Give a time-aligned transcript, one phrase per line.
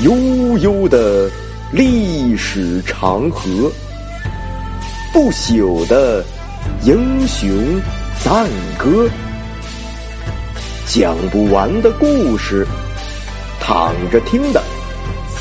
[0.00, 1.28] 悠悠的
[1.72, 3.68] 历史长河，
[5.12, 6.24] 不朽的
[6.84, 7.50] 英雄
[8.22, 8.48] 赞
[8.78, 9.08] 歌，
[10.86, 12.64] 讲不完的故事，
[13.60, 14.62] 躺着听的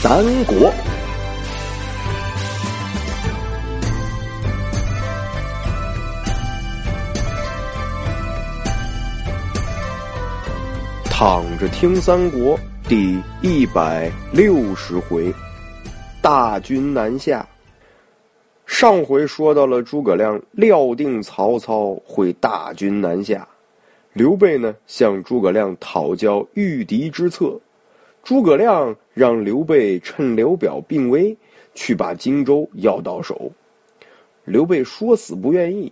[0.02, 0.74] 三国。
[11.12, 15.34] 躺着听三国第一百六十回，
[16.22, 17.50] 大军南下。
[18.66, 23.50] 上回说到了诸葛亮料定曹操会大军南下，
[24.14, 27.60] 刘备呢向诸葛亮讨教御敌之策，
[28.24, 31.36] 诸葛亮让刘备趁刘表病危
[31.76, 33.52] 去把荆州要到手。
[34.46, 35.92] 刘备说死不愿意，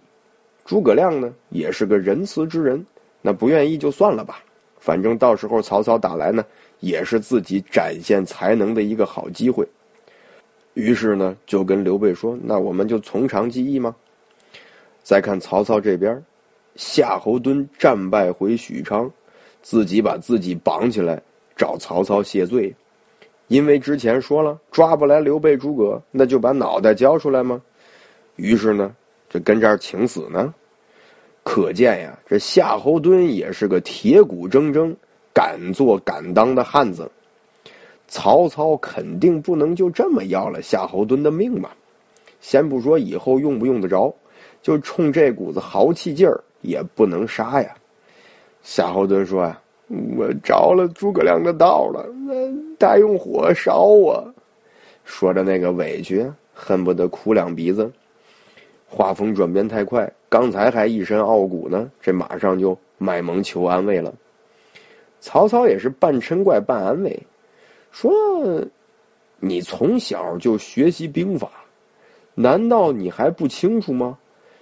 [0.64, 2.86] 诸葛亮呢也是个仁慈之人，
[3.22, 4.45] 那不愿意就算了吧。
[4.86, 6.46] 反正到时候曹操打来呢，
[6.80, 9.68] 也是自己展现才能的一个好机会。
[10.76, 13.96] 于是呢，就跟刘备说：“那我们就从长计议吗？”
[15.02, 16.24] 再看曹操这边，
[16.76, 19.12] 夏侯惇战败回许昌，
[19.64, 21.24] 自己把自己绑起来
[21.56, 22.76] 找曹操谢罪，
[23.48, 27.64] 因为之前说了抓不来刘备、诸葛，那就把脑袋交出来吗？
[28.36, 28.96] 于是呢，
[29.30, 30.54] 就跟这儿请死呢。
[31.46, 34.96] 可见呀，这夏侯惇也是个铁骨铮铮、
[35.32, 37.12] 敢做敢当的汉子。
[38.08, 41.70] 曹操肯定不能就这么要了夏侯惇的命嘛。
[42.42, 44.16] 先不说以后用不用得着，
[44.64, 47.76] 就冲这股子豪气劲儿，也不能杀呀。
[48.64, 49.62] 夏侯惇说呀
[50.18, 52.34] ：“我着了诸葛亮的道了，那
[52.80, 54.34] 他用火烧我。”
[55.06, 57.94] 说着那个委屈，恨不得哭两鼻子。
[58.96, 64.14] 画风转变太快，刚才还一身傲骨呢，这马上就卖萌求安慰了。
[65.20, 67.24] 曹操也是半嗔怪半安慰，
[67.92, 68.14] 说
[69.42, 71.52] ：“你从小就学习兵法，
[72.36, 74.18] 难道你还不清楚吗？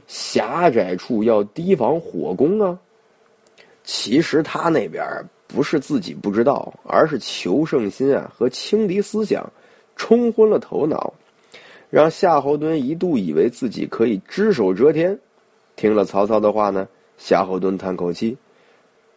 [0.07, 2.79] 狭窄处要提防火攻啊！”
[3.85, 9.53] 其实他那边不是自己不知道，而是求胜心啊和轻敌思想
[9.95, 11.13] 冲昏了头脑。
[11.93, 15.19] 让夏侯惇一度以为自己可以只手遮天。
[15.75, 16.87] 听了曹操的话呢，
[17.19, 18.37] 夏侯惇叹口气，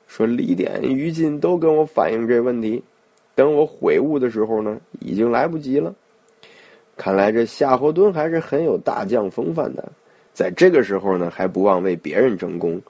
[0.06, 2.84] 说：“李典、于禁都跟我反映这问题，
[3.34, 5.94] 等我悔悟的时候呢，已经来不及了。”
[6.98, 9.92] 看来这夏侯惇还是很有大将风范的，
[10.34, 12.82] 在这个时候呢，还不忘为别人争功。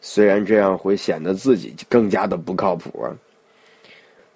[0.00, 3.18] 虽然这样会显得自己更加的不靠谱啊。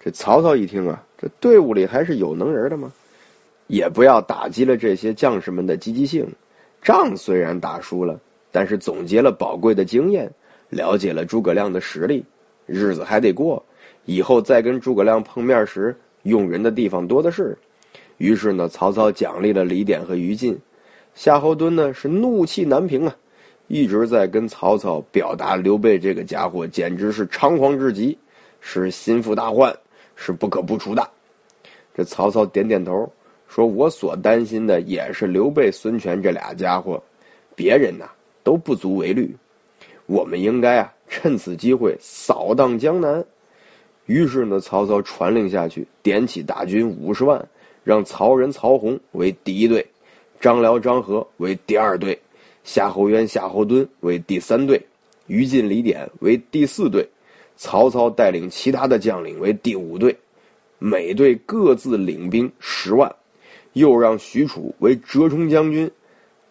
[0.01, 2.91] 这曹操一听啊，这队伍里还是有能人的吗？
[3.67, 6.35] 也不要打击了这些将士们的积极性。
[6.81, 10.31] 仗虽然打输了，但是总结了宝贵的经验，
[10.69, 12.25] 了解了诸葛亮的实力，
[12.65, 13.65] 日子还得过。
[14.05, 17.57] 以后再跟诸葛亮碰面时，用人的地方多的是。
[18.17, 20.59] 于是呢，曹操奖励了李典和于禁。
[21.13, 23.15] 夏侯惇呢是怒气难平啊，
[23.67, 28.17] 一直在跟曹操表达刘备这个家伙简直是猖狂至极，
[28.61, 29.77] 是心腹大患，
[30.15, 31.09] 是不可不除的。
[31.95, 33.11] 这曹操点点头。
[33.47, 37.03] 说：“我所担心的也是刘备、孙权这俩家伙，
[37.55, 38.11] 别人呐
[38.43, 39.35] 都不足为虑。
[40.05, 43.25] 我们应该啊趁此机会扫荡江南。”
[44.05, 47.49] 于是呢，曹操传令下去，点起大军五十万，
[47.83, 49.87] 让曹仁、曹洪为第一队，
[50.39, 52.21] 张辽、张合为第二队，
[52.63, 54.85] 夏侯渊、夏侯惇为第三队，
[55.25, 57.09] 于禁、李典为第四队，
[57.57, 60.19] 曹操带领其他的将领为第五队，
[60.79, 63.15] 每队各自领兵十万。
[63.77, 65.91] 又让许褚为折冲将军，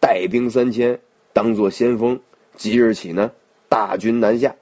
[0.00, 1.00] 带兵三千，
[1.32, 2.20] 当做先锋。
[2.54, 3.32] 即日起呢，
[3.68, 4.54] 大军南下。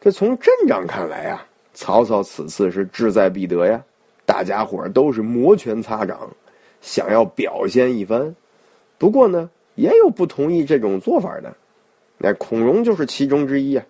[0.00, 3.84] 这从阵仗看来啊，曹操此次是志在必得呀。
[4.26, 6.36] 大家伙都是摩拳擦掌，
[6.80, 8.36] 想要表现一番。
[8.98, 11.56] 不过呢，也有不同意这种做法的。
[12.18, 13.86] 那孔融就是其中之一啊。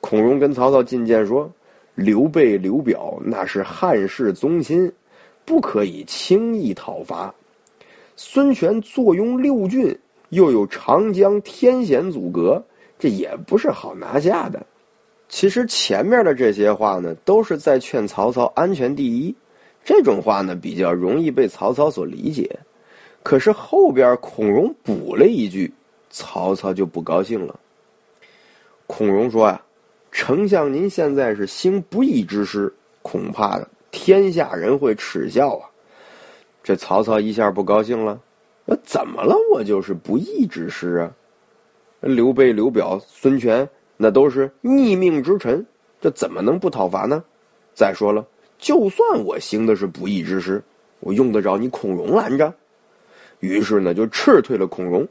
[0.00, 1.52] 孔融跟曹操进谏说
[1.94, 4.92] ：“刘备、刘表那是汉室宗亲。”
[5.50, 7.34] 不可以轻易讨伐。
[8.14, 9.98] 孙权坐拥六郡，
[10.28, 12.66] 又有长江天险阻隔，
[13.00, 14.66] 这也不是好拿下的。
[15.28, 19.34] 其实前面的这些话呢，都是在劝曹操安全第一。
[19.84, 22.60] 这种话呢，比较容易被曹操所理解。
[23.24, 25.74] 可是后边孔融补了一句，
[26.10, 27.58] 曹操就不高兴了。
[28.86, 29.66] 孔融说啊
[30.12, 32.72] ：“丞相您现在是兴不义之师，
[33.02, 35.70] 恐怕。”天下人会耻笑啊！
[36.62, 38.20] 这曹操一下不高兴了。
[38.64, 39.36] 那怎么了？
[39.52, 41.12] 我就是不义之师啊！
[42.00, 45.66] 刘备、刘表、孙权那都是逆命之臣，
[46.00, 47.24] 这怎么能不讨伐呢？
[47.74, 48.26] 再说了，
[48.58, 50.62] 就算我行的是不义之师，
[51.00, 52.54] 我用得着你孔融拦着？
[53.38, 55.08] 于是呢，就斥退了孔融。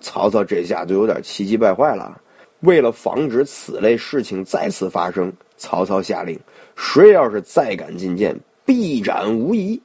[0.00, 2.20] 曹操这下就有点气急败坏了。
[2.62, 6.38] 为了防止此类事情再次发生，曹操下令：
[6.76, 9.82] 谁要是再敢进谏，必斩无疑。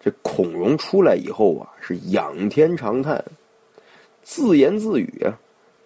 [0.00, 3.26] 这孔融出来以后啊，是仰天长叹，
[4.22, 5.38] 自言自语啊，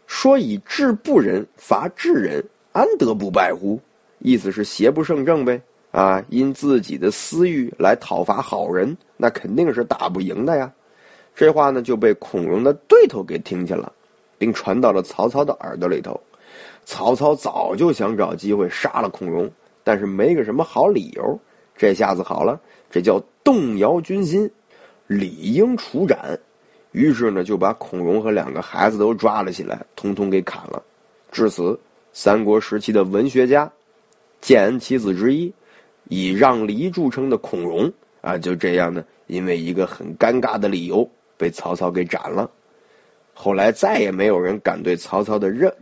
[0.06, 3.80] 说：“以智不仁伐智人，安得不败乎？”
[4.20, 5.62] 意思是邪不胜正呗。
[5.90, 10.72] 啊，因自己的私欲来讨伐好人，那肯定是打不赢的呀。
[11.34, 13.92] 这话呢，就被孔融的对头给听见了。
[14.40, 16.22] 并传到了曹操的耳朵里头。
[16.86, 19.52] 曹操早就想找机会杀了孔融，
[19.84, 21.40] 但是没个什么好理由。
[21.76, 22.60] 这下子好了，
[22.90, 24.50] 这叫动摇军心，
[25.06, 26.40] 理应处斩。
[26.90, 30.82] 于是呢，就把孔融和两个孩子都抓了起来，通通给砍了。
[31.30, 31.78] 至此，
[32.12, 33.72] 三国时期的文学家、
[34.40, 35.52] 建安七子之一，
[36.08, 42.50] 以让梨著称的孔融啊，就这样呢，因为一个很尴尬的理由，被曹操给斩了。
[43.42, 45.74] 后来再也没有人敢对曹操的任，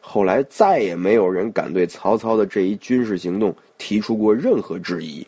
[0.00, 5.26] 后来再也没有人敢对曹操的这一军事行动提出过任何质疑。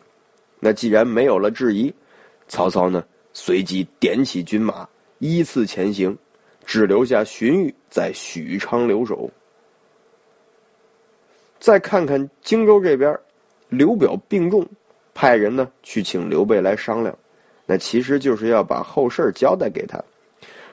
[0.61, 1.93] 那既然没有了质疑，
[2.47, 3.03] 曹操呢
[3.33, 4.87] 随即点起军马，
[5.19, 6.17] 依次前行，
[6.65, 9.31] 只留下荀彧在许昌留守。
[11.59, 13.19] 再看看荆州这边，
[13.67, 14.67] 刘表病重，
[15.13, 17.19] 派人呢去请刘备来商量，
[17.65, 20.05] 那其实就是要把后事交代给他。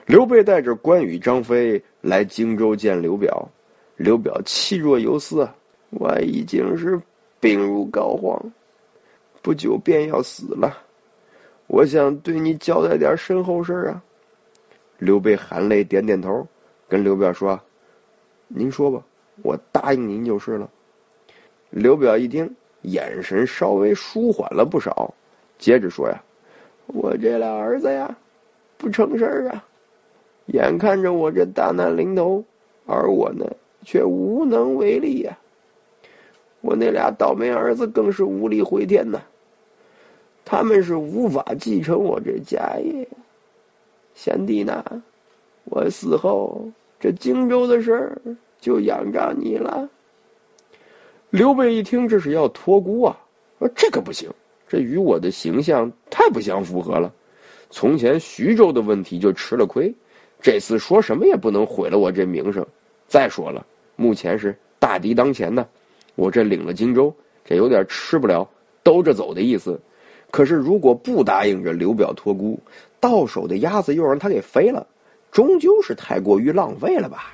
[0.06, 3.49] 刘备带着关羽、张飞来荆州见刘表，
[3.97, 5.49] 刘表气若游丝，
[5.89, 7.01] 我已经是
[7.41, 8.51] 病入膏肓，
[9.41, 10.79] 不久便要死了。
[11.67, 14.05] 我想对你交代点身后事啊。
[14.99, 16.47] 刘备含泪点点头，
[16.87, 17.61] 跟刘表说
[18.47, 19.03] ：“您说吧，
[19.43, 20.71] 我答应您就是了。”
[21.71, 25.15] 刘表一听，眼神稍微舒缓了不少，
[25.59, 26.23] 接着说：“呀，
[26.89, 28.19] 我这俩儿子呀，
[28.77, 29.67] 不成事儿啊。”
[30.46, 32.44] 眼看着我这大难临头，
[32.87, 35.38] 而我呢却无能为力呀！
[36.61, 39.23] 我那俩倒霉儿子更是无力回天呐，
[40.44, 43.08] 他们是无法继承我这家业。
[44.14, 45.02] 贤弟呢，
[45.64, 46.70] 我死后
[47.00, 48.19] 这荆州的事
[48.61, 49.90] 就仰仗你了。
[51.31, 53.19] 刘备一听，这是要托孤啊！
[53.58, 54.31] 说这可不行，
[54.69, 57.12] 这与我的形象太不相符合了。
[57.70, 59.94] 从前徐州的问题就吃了亏。
[60.44, 62.67] 这次说什么也不能毁了我这名声。
[63.08, 63.64] 再说了，
[63.96, 65.67] 目前是大敌当前呢，
[66.17, 68.50] 我这领了荆州，这有点吃不了
[68.82, 69.81] 兜着走的意思。
[70.31, 72.61] 可是如果不答应着刘表托孤，
[73.00, 74.87] 到手的鸭子又让他给飞了，
[75.32, 77.32] 终究是太过于浪费了吧？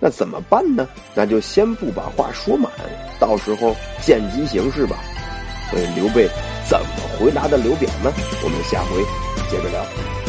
[0.00, 0.88] 那怎么办呢？
[1.14, 2.72] 那就先不把话说满，
[3.20, 4.96] 到时候见机行事吧。
[5.70, 6.26] 所以刘备
[6.68, 6.86] 怎么
[7.16, 8.12] 回答的刘表呢？
[8.42, 9.00] 我们下回
[9.48, 10.21] 接着聊。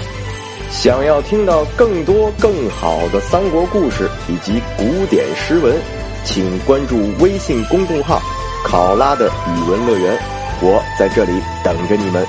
[0.73, 5.79] 想要听到更多更好的三国故事以及古典诗文，
[6.25, 8.19] 请关注微信公众号
[8.65, 10.19] “考拉的语文乐园”，
[10.61, 11.31] 我在这里
[11.63, 12.25] 等着你们。